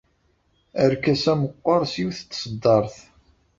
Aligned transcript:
Arkas-a 0.83 1.33
meqqer 1.39 1.81
s 1.91 1.93
yiwet 2.01 2.19
n 2.27 2.27
tṣeddart. 2.33 2.95